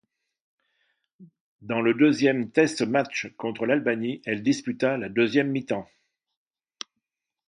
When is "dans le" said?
1.61-1.93